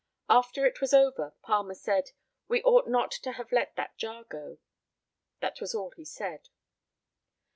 After 0.31 0.65
it 0.65 0.81
was 0.81 0.95
over, 0.95 1.35
Palmer 1.43 1.75
said, 1.75 2.09
"We 2.47 2.63
ought 2.63 2.87
not 2.89 3.11
to 3.11 3.33
have 3.33 3.51
let 3.51 3.75
that 3.75 3.97
jar 3.97 4.23
go." 4.23 4.57
That 5.41 5.61
was 5.61 5.75
all 5.75 5.91
he 5.91 6.05
said. 6.05 6.49